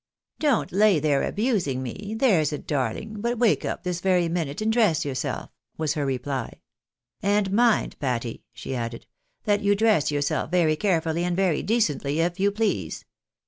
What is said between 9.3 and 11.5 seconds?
"that you dress yourself very carefully and